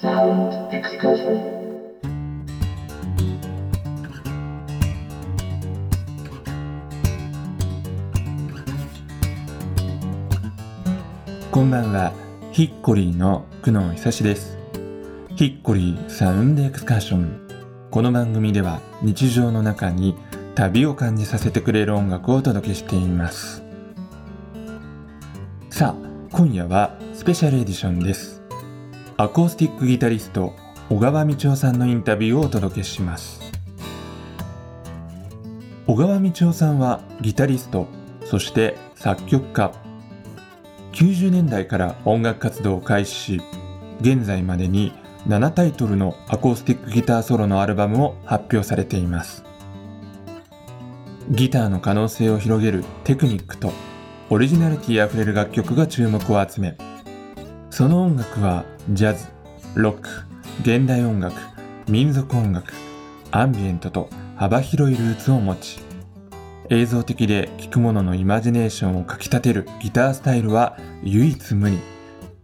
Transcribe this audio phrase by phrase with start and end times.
[0.00, 1.42] Sound excursion.
[11.50, 12.12] こんばんは、
[12.52, 14.56] ヒッコリーの久野久志です。
[15.34, 17.48] ヒッコリーサウンドエクスカーション。
[17.90, 20.14] この番組では日常の中に
[20.54, 23.64] 旅を感じさせてくれる音楽をお届けしています。
[25.70, 28.37] さあ、今夜はスペシャルエディションです。
[29.20, 30.54] アコースティックギタリスト、
[30.88, 33.40] 小川道夫さんのインタビューをお届けします。
[35.88, 37.88] 小川道夫さんはギタリスト、
[38.24, 39.72] そして作曲家、
[40.92, 43.40] 90年代から音楽活動を開始し
[44.00, 44.92] 現在までに
[45.26, 49.44] 7タイトルのアコースティックギターソロのアルバムを発表されています
[51.30, 53.72] ギターの可能性を広げるテクニックと
[54.30, 56.76] オリジナリティあふれる楽曲が注目を集め
[57.78, 59.28] その音楽はジャズ
[59.76, 60.08] ロック
[60.62, 61.36] 現代音楽
[61.88, 62.72] 民族音楽
[63.30, 65.78] アンビエントと幅広いルーツを持ち
[66.70, 71.78] 映像的で聴く者のイマジネーションをかきたてるギタースタイルは唯一無二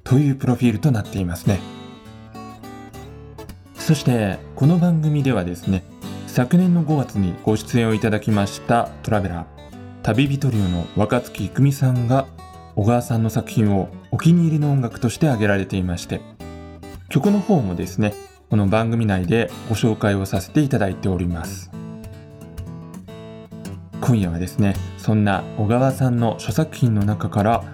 [0.05, 1.59] というプロフィールとなっていますね。
[3.75, 5.83] そしてこの番組ではですね
[6.29, 12.29] 昨年の5月にご出演をいただきましたトラベラー旅人流の若月郁美さんが
[12.77, 16.21] 小川さんの作品をお気に入りの音楽として挙げられていまして
[17.09, 18.15] 曲の方もですね
[18.49, 21.73] この番組内でご紹介をさせていただいております。
[24.01, 27.65] 今夜はですねそんな小川さんの諸作品の中から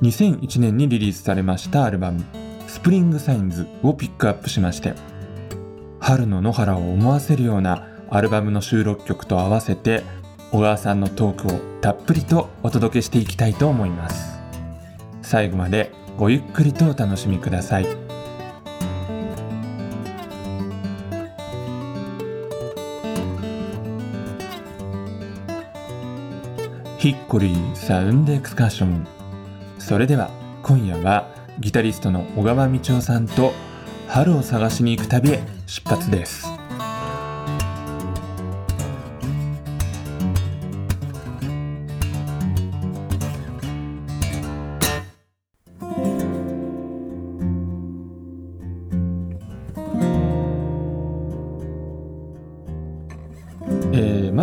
[0.00, 2.24] 2001年にリリースされましたアルバム
[2.66, 4.94] 「Spring Signs」をピックアップしまして
[5.98, 10.02] 春の野原を思わせるようなアルバムの収録曲と合わせて
[10.50, 14.29] 小川さんのトークをたっぷりとお届けしていきたいと思います。
[15.30, 17.84] 最後までごゆっくりとお楽しみください。
[26.98, 29.06] ヒッコリーサウンドエクスカーション。
[29.78, 30.30] それでは
[30.64, 31.28] 今夜は
[31.60, 33.52] ギタリストの小川道夫さんと
[34.08, 36.49] 春を探しに行く旅へ出発です。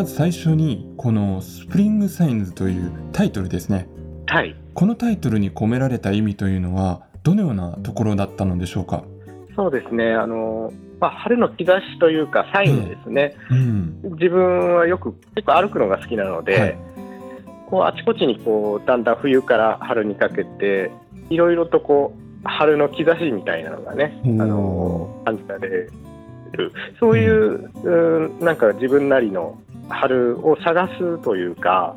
[0.08, 3.88] まず最初にこの「スプリングサインズ」というタイトルですね。
[4.28, 9.04] はい、このタイトルに込められた意味というのはどのようなところだったのでしょうか、
[9.56, 14.00] そうですね、あのまあ、春の兆しというか、サインですね、うん。
[14.14, 16.78] 自分はよく結構歩くのが好きなので、はい。
[17.68, 20.92] こうあちこちにこうだんだん冬から春にかけて、
[21.30, 25.92] いろいろとこう春の兆しみたいなのがね、あの感じられる、
[27.00, 29.60] そういう、うんなんか自分なりの
[29.90, 31.96] 春を探すというか、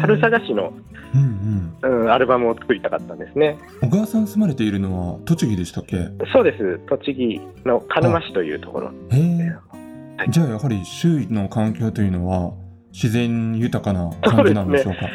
[0.00, 0.72] 春探しの、
[1.14, 3.58] うんうん、アルバムを作りたかったんですね。
[3.82, 5.96] うん、小川さん住まれているのは栃木でしたっけ？
[5.96, 8.92] へそうです、栃木の鹿沼市というところ。
[9.12, 9.16] え
[10.18, 10.30] はい。
[10.30, 12.52] じゃあやはり周囲の環境というのは
[12.92, 15.08] 自然豊かな感じなんでしょうか？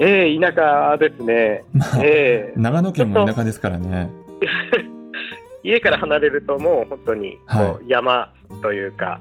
[0.00, 1.64] ええ田舎ですね。
[1.72, 4.10] まあ、ええ長野県も田舎ですからね。
[5.64, 9.20] 家から離れるともう本当にこうは山というか、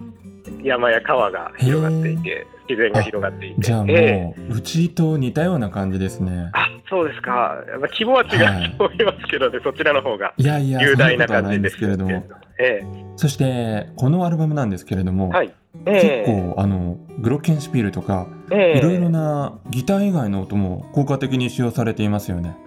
[0.64, 3.62] 山や川が広がっていて、自然が広がっていて。
[3.62, 4.48] じゃあもう、ええ。
[4.50, 6.50] うちと似たような感じですね。
[6.54, 7.64] あ、そうですか。
[7.70, 8.70] やっぱ規模は違はい。
[8.74, 12.24] うと思いますけどね、そちらの方がいやいや雄大な感じですすけれども。
[12.60, 12.82] え
[13.16, 15.48] そしてこのアルバムなんですけれども、えはい。
[15.86, 16.24] 結え。
[16.24, 18.78] え構あのグロッケンシュピールとかええ。
[18.78, 22.58] いろいろなギター以外の音も効果的に使用されていますよね。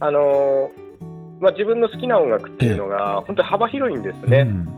[0.00, 0.86] あのー
[1.40, 4.40] まあ、自分の好きな音楽っていうのが本当に幅広いんですね。
[4.40, 4.68] うん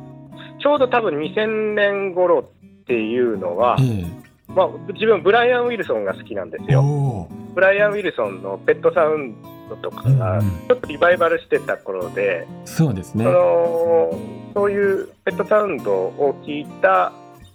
[0.58, 4.04] ちょうど多分2000年頃っていうのは、え
[4.48, 7.28] まあ、自分ブライアン・ウィルソンが好きなんですえ、よ。
[7.54, 9.34] ブライアン・ウィルソンのペットサウン
[9.68, 13.30] ドとかうんがうんちょっとリバイバルしてた頃で、そうですねそ。
[13.30, 14.18] の
[14.54, 17.12] そういうペットサウンドを聞いた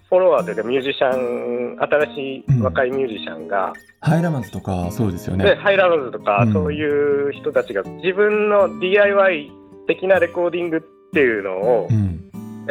[0.10, 5.56] フォロワーというかミュージシャン新しい若いミュージシャンが、ハイラマンズとかそうですよでね。
[5.56, 9.52] ハイラムズとか、うんそういう人たちが自分の DIY
[9.88, 10.82] 的なレコーディングっ
[11.14, 12.13] ていうのをうん、え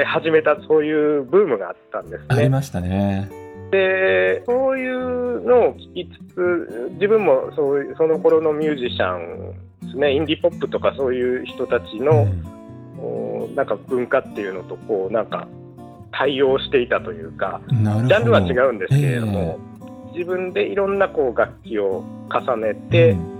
[0.04, 2.26] 始めたそういうブームがあったんですね。
[2.28, 3.28] ありましたね。
[3.70, 9.52] でそういうのを聞きつつ自分もそうその頃のミュージシャン
[9.86, 12.44] ですねインディポップとかそういう人たちうの、ん
[12.98, 15.48] おなんか文化っていうのとこうなんか
[16.12, 17.60] 対応していたというか。
[17.68, 19.58] ジャンルは違うんですけれども、
[20.14, 23.32] 自分でいろんなこう楽器を重ねて、うん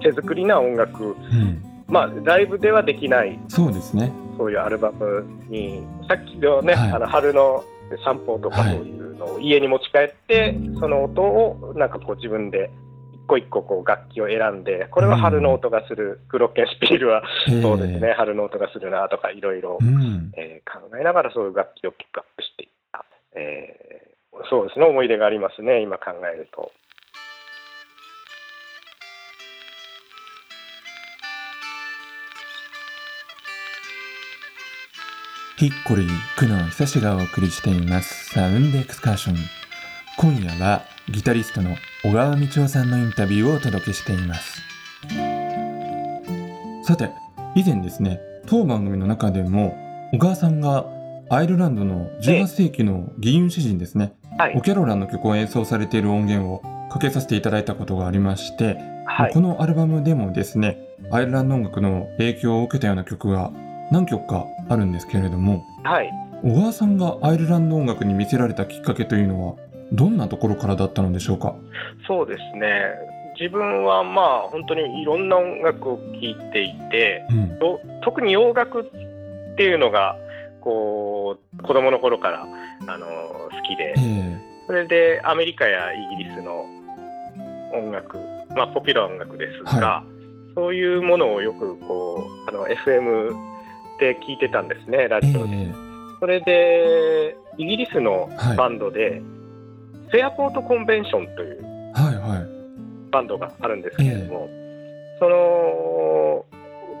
[0.00, 4.12] 手作りな音楽うんまあライブではできないそうですね。
[4.38, 6.92] そういうアルバムにさっきのね、はい。
[6.92, 7.64] あの春の
[8.04, 12.70] 散歩とかはいそういうのを家に持ち帰って、その音をなんかこう自分で
[13.12, 20.32] 一個一個こう楽器を選んでこれは春の音がする、グロッケンシピールはええそうですね、春の音がするなとかいろいろうん。
[20.36, 23.04] えー考えながらそういう楽器をピックアップしていった、
[23.34, 24.08] えー
[24.50, 26.70] そうですね思い出がありますね今考えると
[35.58, 38.26] ヒッコリー、久野久志がお送りしています。
[38.32, 39.36] サウンドエクスカーション。
[40.16, 41.74] 今夜はギタリストの
[42.04, 44.62] 小川道夫さんのインタビューをお届けしています。
[46.84, 47.10] さて、
[47.56, 49.76] 以前ですね、当番組の中でも
[50.12, 50.86] 小川さんが
[51.28, 60.78] アイルランドの18世紀の義勇詩人ですね、はいオキャロランの曲を演奏されている音源をかけさせていただいたことがありまして、はいこのアルバムでもですね
[61.10, 63.50] アイルランド音楽の影響を受けたような曲が
[63.90, 66.10] 何曲かあるんですけれどもはい。
[66.42, 69.54] 小川さんがアイルランド音楽に見せられたきっかけというのは
[69.92, 71.54] どんなところからだったのでしょうか？
[72.06, 72.82] そうですね。
[73.40, 77.58] 自分はまあ本当にいろんな音楽を聴いていてうん。
[77.58, 78.84] と特に洋楽っ
[79.56, 80.16] ていうのが
[80.60, 82.42] こう子供の頃から
[82.86, 84.38] あの好きでええ。
[84.66, 86.66] それでアメリカやイギリスの
[87.74, 88.18] 音楽、
[88.54, 90.04] まあ、ポピュラー音楽ですが、は
[90.54, 93.34] そういうものをよくこうあの FM
[93.98, 95.50] で聞いてたんですねラえジオで。
[95.52, 95.72] え
[96.20, 98.56] それでイギリスのはい。
[98.56, 99.22] バンドで、
[100.10, 101.62] フェアポートコンベンションという
[101.94, 103.10] はいはい。
[103.10, 104.48] バンドがあるんですけれども、
[105.18, 106.44] その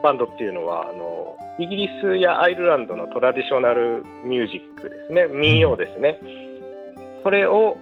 [0.02, 6.20] バンドっていうのはあのイギリスやアイルランドのトラディショナルミュージックですね民謡ですね、
[7.24, 7.76] それを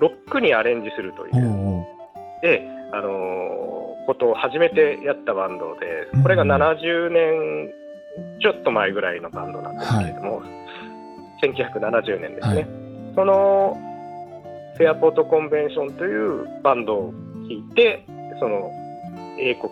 [0.00, 1.86] ロックにアレンジするという
[2.42, 3.70] で、あのー
[4.06, 7.70] ことを初めてやったバンドでこれがうん70年
[8.40, 10.42] ちょっと前ぐらいのバンドなんですけれども、
[11.42, 12.66] 1970年ですね、はい。
[13.14, 13.78] その
[14.76, 17.14] フェアポートコンベンションというバンドを
[17.46, 18.04] 聴いて
[18.38, 18.70] その
[19.38, 19.70] 英国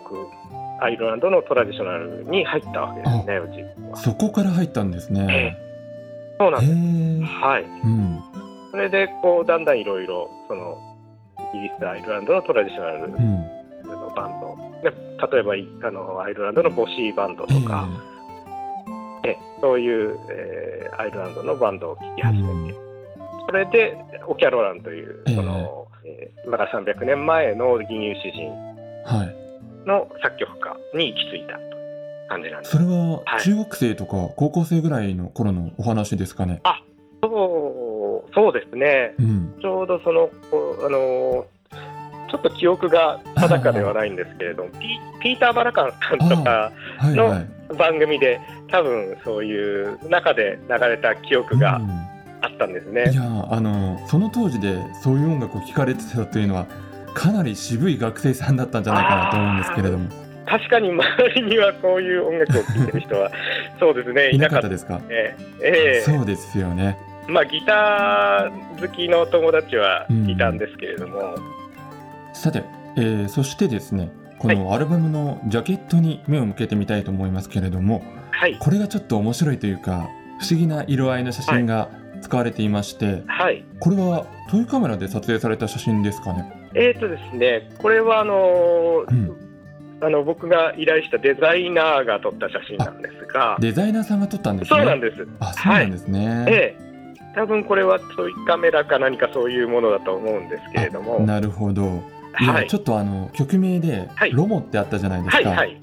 [0.81, 3.95] アイルランドのトラディショナルに入ったわけですねうちは。
[3.97, 5.57] そこから入ったんですね。
[6.39, 7.25] そうなんへです、え。
[7.25, 7.63] はい。
[7.63, 8.19] うん。
[8.71, 10.77] それでこうだんだんいろいろその
[11.53, 13.59] イギリスアイルランドのトラディショナルうん。
[13.87, 14.57] のバンド。
[14.83, 14.95] で
[15.33, 18.08] 例えばいあのアイルランドのボシーバンドえとか、え
[19.61, 22.75] そういう、えーアイルランドのバンドを聴き始めて、
[23.45, 25.35] それでオキャロランというええ。
[25.35, 28.49] その、えー今から300年前の義乳詩人
[29.05, 29.87] はい。
[29.87, 32.71] の作曲家に行き着いたという感じなんです。
[32.71, 33.41] それははい。
[33.43, 36.61] 中学生とか高校生ぐらいの頃のお話ですかね？
[37.21, 39.13] そうそうですね。
[39.19, 39.55] うん。
[39.61, 40.29] ちょうどその
[40.85, 41.45] あの
[42.31, 48.39] ちょっと記憶が定かではないんですけれども ピピーター・バラカンさんとかのはいはい番組で
[48.69, 51.89] 多分そういう中で流れた記憶がうん。
[52.41, 53.11] あったんですいね。
[53.13, 53.21] や
[53.51, 56.67] あのその当時でそういう音楽を聴かれてたというのは
[57.13, 60.09] かなり渋い学生さんだったんじゃないかなと思うんですけれども。
[60.45, 63.29] 確かに周りにはこういう音楽を聴いてる人は
[63.77, 64.29] そうですね。
[64.29, 65.01] いいななかったですか？
[65.09, 66.01] えええ。
[66.01, 66.97] そうですよね。
[67.27, 70.29] まあギター好きの友達はうん。
[70.29, 71.35] いたんですけれども、
[72.33, 72.63] さて、
[72.95, 78.01] えーそしてですねこのアルバムのジャケットに目を向けてみたいと思いますけれども
[78.31, 78.57] はい。
[78.57, 80.09] これがちょっと面白いというか
[80.39, 81.89] 不思議な色合いの写真が
[82.21, 83.63] 使われていまして、はい。
[83.79, 86.51] これはトイカメラで撮影された写真ですかね？
[86.73, 89.49] えーとですねこれはあのーうん。
[90.01, 93.57] あの僕が依頼したデザイナーが撮った写真なんですが。
[93.59, 94.79] デザイナーさんが撮ったんですね？
[94.79, 95.27] そうなんです。
[95.41, 96.89] あそうなんですね、ええ。
[97.35, 102.01] 多分これはトイカメラか何かそういうものだと思うんですけれども、なるほど
[102.33, 102.67] はい。
[102.67, 105.77] ちょっとあの曲名ではい「ロモ」ってあったじゃないですか、はいはい。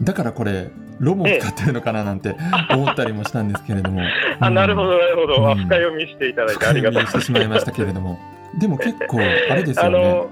[0.00, 0.68] だからこれ
[1.00, 2.36] ロモを使ってるのかななんて
[2.70, 4.00] 思ったりもしたんですけれども、
[4.40, 5.58] あなるほどなるほど、あうん。
[5.58, 7.02] 深読みしていただいてあ深りがとう。
[7.02, 8.18] ございますまいましたけれども。
[8.58, 9.18] でも結構
[9.50, 10.22] あれですよね。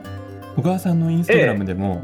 [0.57, 2.03] 小川さんのインスタグラムでも、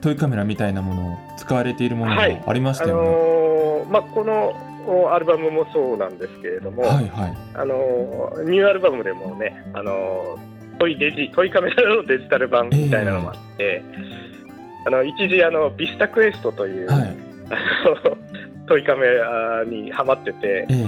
[0.00, 2.42] トイカメラみたいなものを使われているものがはい。
[2.46, 4.54] ありましあたよね、のーまあこの
[4.86, 7.34] おアルバムもそうなんですけれども、はいはい。
[7.54, 13.82] あのーニューアルバムでもね、あのートイデジトイカメラのデジタル版みたいなのもあって、
[14.86, 17.16] あの一時あのビスタクエストという、はい。
[17.50, 17.56] あ
[18.04, 18.18] の
[18.66, 20.84] トイカメラにハマっててええ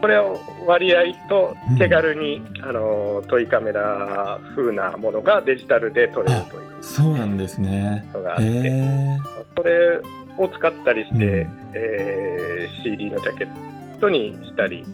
[0.00, 8.06] これを割合と手軽に、あのトイカメラ風なものがデジタルで撮れるというそうなんですね。
[8.12, 9.18] のがあって、ええ
[9.56, 9.98] それ
[10.36, 11.50] を使ったりして、うん。
[11.74, 14.84] えー CD のジャケットにしたり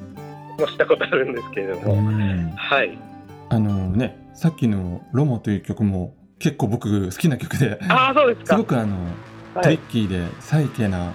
[0.59, 2.51] もしたことあるんですけれども、うん。
[2.57, 2.99] はい
[3.93, 8.57] あのねさっきの「ロモ」という曲も結構僕好きな曲でああそうですか。
[8.57, 8.97] すごくあの、
[9.55, 9.63] はい。
[9.63, 11.13] トリッキーでサイケな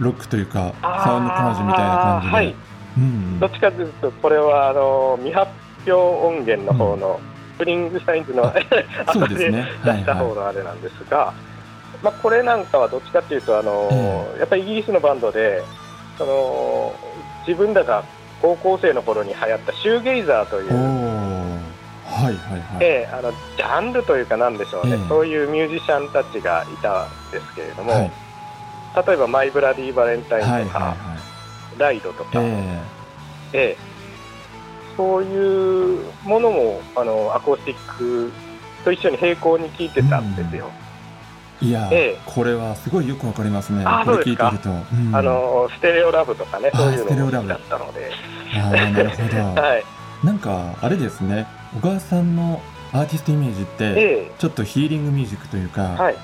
[0.00, 2.54] ロックというかサウンドコラージュみたいな感じで、はい、
[2.98, 3.40] うん。
[3.40, 5.52] どっちかというと、これはあの未発
[5.86, 7.20] 表音源の方の、
[7.54, 8.52] Spring Signs のあ
[9.14, 9.66] そうですね。
[9.84, 11.32] 出した方のあれなんですが、
[12.02, 13.88] まあ、これなんかはどっちかというとあの、
[14.36, 15.62] えやっぱりイギリスのバンドで
[16.18, 16.92] その
[17.46, 18.04] 自分らが
[18.42, 21.35] 高校生の頃に流行ったシューゲイザーという
[22.16, 25.08] はいはいはい、ええあのジャンルというかなんでしょうね、ええ。
[25.08, 28.10] そういうミュージシャンたちがいたんですけれども、はい。
[29.06, 30.96] 例えば「マイ・ブラディ・バレンタイン」とか、はいはいは
[31.76, 31.78] い。
[31.78, 32.82] ライド」とか、え
[33.52, 33.76] え。
[33.80, 33.96] え
[34.96, 38.32] そういうものもあのアコースティック
[38.84, 40.70] と一緒に並行に聴いてたんですよ。
[40.82, 40.86] え
[41.66, 42.20] いや、ええ。
[42.26, 43.82] これはすごいよくわかりますね。
[43.86, 45.14] あこれ聞いてると、うん。
[45.14, 48.10] あのステレオラブとかね、あそういうのだったので、
[48.54, 49.16] あーなるほ
[49.54, 49.60] ど。
[49.60, 49.84] はい、
[50.24, 51.46] なんかあれですね
[51.76, 56.16] 小川さんのアーティストイメージってえちょっとヒーリングミュージックというか、えはい、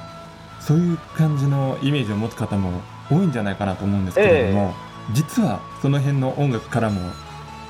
[0.61, 2.81] そういう感じのイメージを持つ方も
[3.11, 4.75] 多いんじゃないかなと思うんですけれども、
[5.13, 7.01] 実はその辺の音楽からも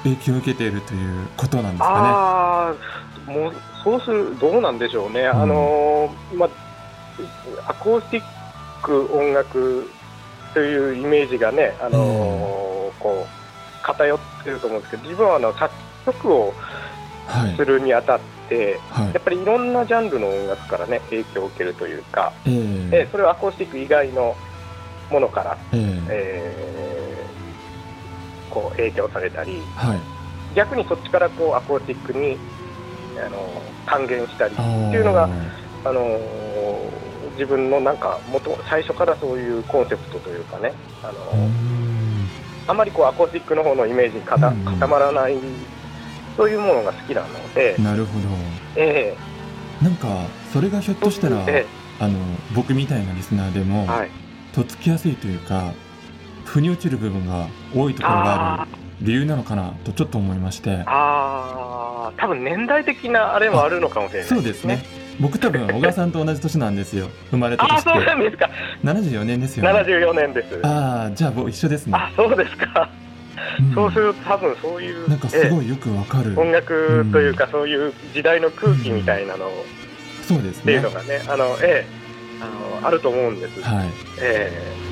[0.05, 2.75] 影響を受けているということなんですかあ
[3.27, 6.47] あ、もうそうする、どうなんでしょうね、あのーま
[7.67, 8.25] あ、アコースティッ
[8.83, 9.91] ク音楽
[10.55, 13.43] というイメージがね、あのーこう
[13.83, 15.75] 偏ってると思うんですけど、自分はあの作
[16.07, 16.55] 曲を
[17.57, 19.07] するにあたって、はい。
[19.07, 22.51] やっぱりいろんなジャンルの音楽からね、影響を受けるというか、え
[22.93, 23.01] え。
[23.05, 24.37] えそれはアコースティック以外の
[25.11, 26.03] ものから、ええ。
[26.09, 26.73] えー
[28.51, 29.99] こう影響されたり、はい。
[30.55, 32.37] 逆にそっちからこうアコースティックに
[33.25, 33.39] あの
[33.87, 35.27] 還元したりっていうのが
[35.85, 37.03] あのー
[37.39, 41.15] 自分のなんか元最初からそういうコンセプトというかねあの
[42.69, 44.51] あまりこうアコースティックの方のイメージに固
[44.87, 45.37] まらない
[46.37, 48.29] そういうものが好きなので、なるほど。
[48.77, 49.17] え
[49.83, 51.67] なんかそれがひょっえとしたら、え
[52.01, 52.19] あの
[52.55, 54.11] 僕みたいなリスナーでも、えはい、
[54.55, 55.73] とっつきやすいというか
[56.45, 58.71] 腑に落ちる部分が多いところがある
[59.01, 60.83] 理由なのかなとちょっと思いまして。
[60.87, 62.21] あー。
[62.21, 64.85] 多分年代的なあれもあるのかもしれないそうですね。
[65.21, 67.09] 僕多分小川さんと同じ年なんですよ。
[67.31, 68.51] 生まれたああ年ってそうなんですか。
[68.85, 69.71] 74年ですよね。
[69.81, 70.61] 74年です。
[70.67, 71.95] ああじゃあ僕一緒ですね。
[71.97, 72.91] あそうですか。
[73.61, 73.75] うん。
[73.75, 79.65] そうすると多分そういうなんかすえごいよくわかる、え音楽というかそういう時代の空気みたいなのを
[80.23, 80.63] そうですね。
[80.63, 82.03] っていうのがね、あのええ
[82.41, 83.63] あのあると思うんです。
[83.63, 83.89] はい。
[84.21, 84.83] え。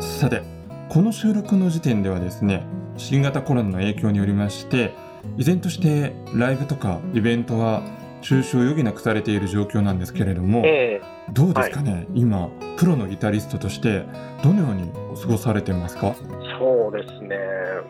[0.00, 0.42] さて
[0.88, 2.64] この収録の時点ではですね
[2.96, 4.94] 新型コロナの影響によりまして
[5.36, 7.82] 依然としてライブとかイベントは
[8.22, 11.32] 中止を余儀なくされている状況なんですけれども、ええ。
[11.32, 12.48] どうですかね、今
[12.78, 14.04] プロのギタリストとして
[14.42, 16.14] どのように過ごされてますか、え
[16.58, 17.36] そうですね。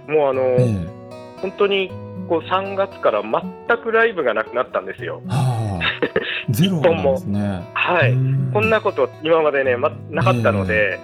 [0.08, 1.04] もうあの、ええ。
[1.40, 1.90] 本当に
[2.28, 5.22] こう3月から全くライブがなくなったんですよ。
[5.28, 7.62] はあ、ゼロなんですね。
[7.74, 8.12] はい。
[8.12, 8.50] うん。
[8.52, 10.98] こんなこと今までね、ま、なかったので、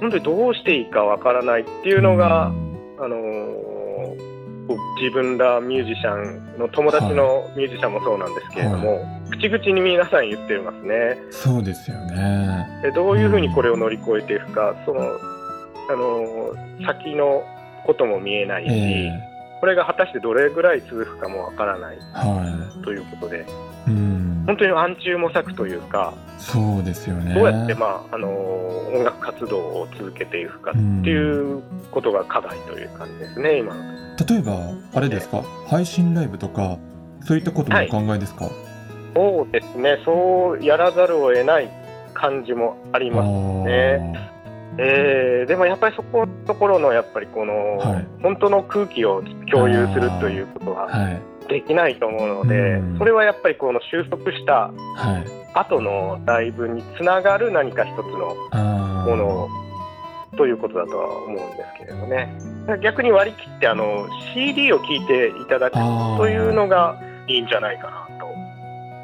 [0.00, 2.52] 本当にどうしていいかわからないっていうのが、
[2.98, 4.34] あのー
[4.98, 12.66] 自分らミュージシャンの友達のミュージシャンもそうなんですけれども、口々に皆さん言ってますねそうですよね。
[12.82, 17.44] でどういうふうにこれを乗り越えていくか、そのあのー先の
[17.84, 19.12] ことも見えないし、え
[19.60, 23.44] これが果たしてどれぐらい続くかもわからないえはということで
[23.86, 23.90] い。
[23.90, 24.13] うん。
[24.46, 27.34] 本当に暗中模索というか、そうですよね。
[27.34, 33.80] どうやって、まああのー音楽活動を続けていくかっていうことが課題という感じですね、今の
[34.16, 34.36] ところ。
[34.36, 34.58] 例えば
[34.94, 36.78] あれですか、配信ライブとか
[37.22, 38.48] そういったこともお考えですか？
[39.16, 41.68] そうですね、そうやらざるを得ない
[42.12, 44.30] 感じもありますね。
[44.76, 48.06] えーでもやっぱりそこのところのやっぱりこの、はい。
[48.22, 50.88] 本当の空気を共有するということは
[51.48, 55.44] できないと思うので、うんそれはやっぱりこの収束したはい。
[55.56, 58.34] 後のライブにつながる何か一つの
[59.06, 59.48] もの
[60.36, 62.28] ということだとは思うんですけれどね。
[62.82, 65.74] 逆に割り切ってあの CD を聴いていただく
[66.16, 68.08] というのがいいんじゃないかな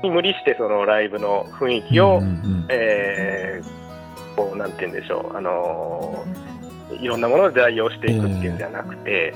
[0.03, 0.09] と。
[0.09, 3.81] 無理してそのライブの雰囲気を、うんうんえー
[4.37, 9.35] こうなんて言うんでしょう、あのーいろんなもので代用していくっていうんじゃなくて、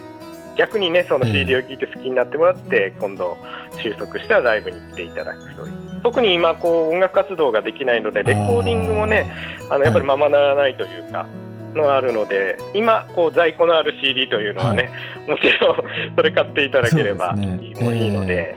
[0.56, 3.36] 逆にねそのええ CD を聴いて好きになってもらって、今度
[3.82, 6.00] 収束したライブに来ていただくという。
[6.02, 9.32] 特に今こう音楽活動ができないのでレコーディングもね
[9.70, 11.26] あのやっぱりままならないというか。
[11.74, 14.90] のがあるので今こう在庫のある CD というのはね、
[15.26, 15.76] もちろん
[16.14, 18.56] それ買っていただければいいので、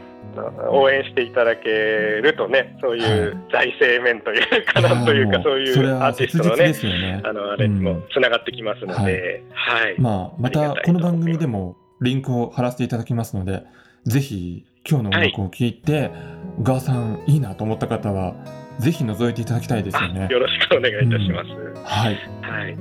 [0.70, 13.64] 応援していただけるとね、そういう財政面というかなんというか、そういうアーティストのね、ねあのあれにもつながってきますので、はい、まあ、またこの番組でもリンクを貼らせていただきますので、
[14.06, 16.12] ぜひ今日の音楽を聴いて、はい、
[16.60, 18.36] 小川さんいいなと思った方は、
[18.80, 20.28] ぜひ覗いていただきたいですよね。
[20.30, 21.50] よろしくお願いいたします。
[21.50, 22.16] うん、はい。
[22.42, 22.78] はい。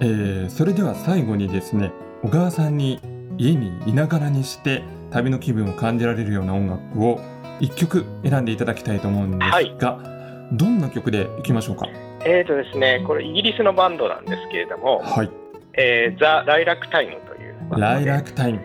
[0.00, 1.92] えー、それでは最後にですね、
[2.22, 3.00] 小川さんに
[3.38, 7.20] 家にいながらにして旅の気分を感じられるような音楽を
[7.60, 11.86] 1曲選んでいただきたいと思うんですが、はい、どんな曲でいきましょうか？
[12.24, 15.30] えーとですね、これイギリスのバンドなんですけれども、はい
[15.74, 17.53] えー、ザ・ライラックタイムという。
[17.78, 18.60] ライラックタイム、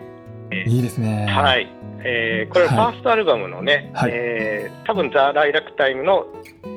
[0.50, 1.26] えー、いいですね。
[1.26, 1.68] はい。
[2.02, 6.26] えー、これファーストアルバムのね、はい、えー、多分ザ・ライラックタイムの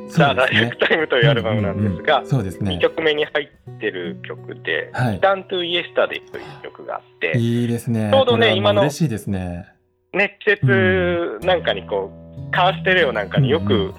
[0.09, 2.75] ザ・ライラックタイムというアルバムなんですが、そうですね。
[2.75, 8.09] 2曲目に入ってる曲で、はい、Stand to Yesterday という曲があって、いいですね。
[8.11, 9.67] ちょうどね、今の、嬉しいですね。
[10.13, 13.93] ね、季節なんかにこう、カーステレオなんかによく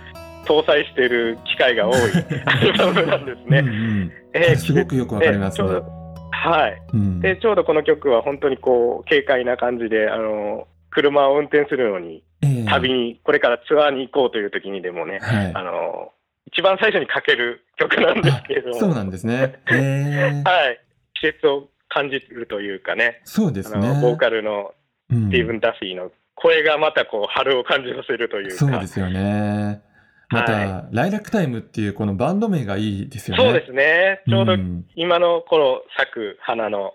[0.47, 1.99] 搭載している機会が多い
[2.45, 3.59] アルバムなんですね。
[3.59, 5.69] うんうん、えー、すごくよくわかります、ね。
[6.43, 12.23] はい、うん、でちょうどこの曲は本当にこう軽快な感じであの車を運転するのに、
[12.69, 16.13] 旅にこれからツアーに行こうという時にでもね、はい、あの
[16.47, 18.75] 一番最初にかける曲なんですけれども。
[18.75, 20.81] そうなんですね、 はい、
[21.15, 23.21] 季節を感じるというかね。
[23.25, 23.81] そうですね。
[24.01, 24.73] ボーカルの
[25.11, 28.55] スティーブン・ダフィーの声がまたこう春を感じさせるというか。
[28.55, 29.81] そうですよね
[30.35, 33.43] また、はい、ライラックタイムっていうこのバンド名がいいですよね。
[33.43, 34.23] そうですね。
[34.29, 34.57] ちょうど
[34.97, 36.93] 今の頃咲く花の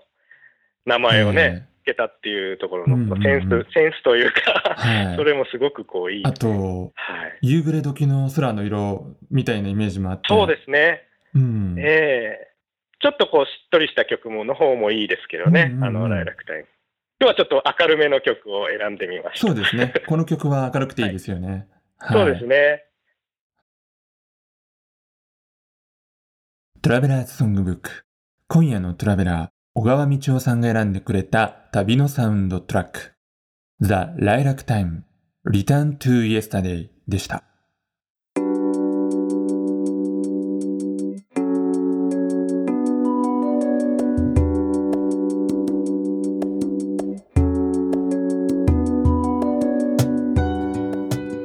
[0.85, 6.25] 名前をね、けたっていうところのセンス、うんうんうん、センスというかはい、それもすごくこういい。
[6.25, 10.27] あと、はい、夕暮れ時の空の色みたいなイメージもあって。
[10.29, 11.03] そうですね。
[11.35, 16.67] うん、ええー、ちょっとこうしっとりした曲もの方もいいですけどね、うんうんうん、あの、ライラックタイム。
[17.21, 19.47] 今日はちょっと明るめの曲を選んでみました。
[19.47, 19.93] そうですね。
[20.07, 21.67] この曲は明るくていいですよね。
[21.99, 22.85] はい、そうですね。
[26.81, 28.05] トラベラーズソングブック。
[28.47, 33.11] 今夜のトラベラー、小川道夫さんが選んでくれた旅のサウンドトラック。
[33.81, 35.01] The Lilac Time
[35.45, 37.43] Return to Yesterday でした。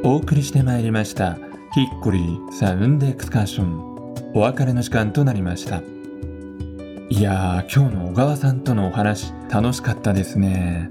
[0.04, 1.34] お送りしてまいりました
[1.74, 3.93] ヒッコリーサウンドエクスカーション
[4.36, 5.80] お別れの時間となりました。
[7.08, 10.90] いやー今日の小川さんとのお話楽しかったですね。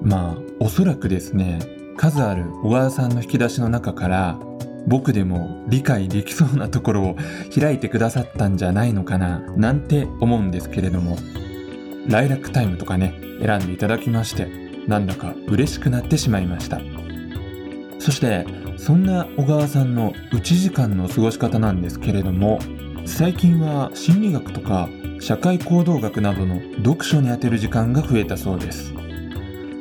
[0.00, 1.58] まあおそらくですね
[1.96, 4.38] 数ある小川さんの引き出しの中から
[4.86, 7.16] 僕でも理解できそうなところを
[7.52, 11.16] 開いてくださったんじゃないのかななんて思うんですけれども
[12.06, 13.12] ライラックタイムとかね
[13.44, 14.46] 選んでいただきまして
[14.86, 16.80] なんだか嬉しくなってしまいました。
[17.98, 22.58] そしてそんな小川さんの内時間の過ごし方なんですけれども
[23.04, 24.88] 最近は心理学とか
[25.20, 28.92] 社会行動学などの読書に充てる時間が増えたそうです。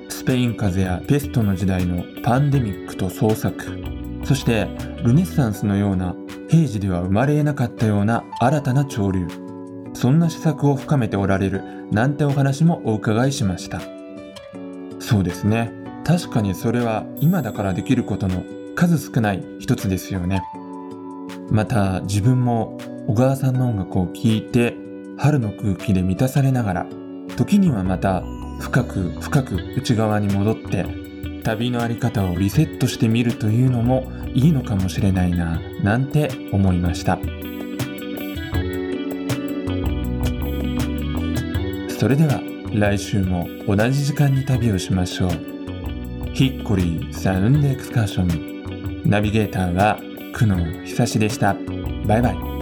[0.09, 3.83] スペイン風邪やペストの時代のパンデミックと創作。
[4.23, 4.67] そして
[5.03, 6.15] ルネッサンスのような
[6.49, 9.27] 平時では生まれえなかったような新たな潮流。
[9.93, 13.81] そんな施策を深めておられるなんてお話もお伺いしました。
[14.99, 15.71] そうですね。
[16.07, 20.41] 確かにそれは今だからできることの数少ない一つですよね。
[21.51, 24.73] また自分も小川さんの音楽を聴いて
[25.17, 26.85] 春の空気で満たされながら
[27.35, 28.23] 時にはまた
[28.61, 30.85] 深く深く内側に戻って
[31.43, 37.19] 旅の在り方をリセットしてみるというのもいいのかもしれないななんて思いました。
[41.99, 42.41] それでは
[42.73, 45.56] 来週も同じ時間に旅をしましょう。
[46.37, 49.99] ヒッコリーサウンドエクスカーションナビゲーターは
[50.35, 51.55] 久野久志でした。
[52.05, 52.56] バイバイ。